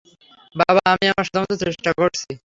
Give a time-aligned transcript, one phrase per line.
[0.55, 2.31] বাবা, আমি আমার সাধ্যমত চেষ্টা করছি।